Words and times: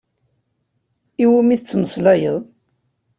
Iwumi 1.23 1.55
tettmeslayeḍ? 1.59 2.41